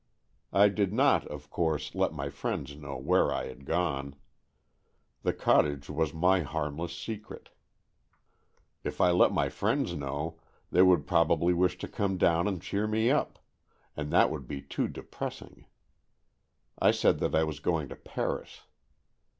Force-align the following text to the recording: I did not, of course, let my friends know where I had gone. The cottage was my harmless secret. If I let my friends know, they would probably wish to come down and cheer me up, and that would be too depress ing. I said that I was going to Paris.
I 0.51 0.69
did 0.69 0.91
not, 0.91 1.27
of 1.27 1.51
course, 1.51 1.93
let 1.93 2.11
my 2.11 2.31
friends 2.31 2.75
know 2.75 2.97
where 2.97 3.31
I 3.31 3.45
had 3.45 3.65
gone. 3.65 4.15
The 5.21 5.31
cottage 5.31 5.91
was 5.91 6.11
my 6.11 6.39
harmless 6.41 6.97
secret. 6.97 7.49
If 8.83 8.99
I 8.99 9.11
let 9.11 9.31
my 9.31 9.47
friends 9.47 9.93
know, 9.93 10.39
they 10.71 10.81
would 10.81 11.05
probably 11.05 11.53
wish 11.53 11.77
to 11.77 11.87
come 11.87 12.17
down 12.17 12.47
and 12.47 12.59
cheer 12.63 12.87
me 12.87 13.11
up, 13.11 13.37
and 13.95 14.11
that 14.11 14.31
would 14.31 14.47
be 14.47 14.59
too 14.63 14.87
depress 14.87 15.39
ing. 15.43 15.67
I 16.79 16.89
said 16.89 17.19
that 17.19 17.35
I 17.35 17.43
was 17.43 17.59
going 17.59 17.87
to 17.89 17.95
Paris. 17.95 18.61